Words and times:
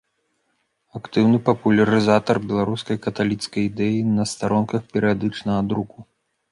Актыўны 0.99 1.37
папулярызатар 1.49 2.37
беларускай 2.49 2.97
каталіцкай 3.05 3.61
ідэі 3.69 3.99
на 4.17 4.23
старонках 4.35 4.81
перыядычнага 4.97 5.61
друку. 5.73 5.99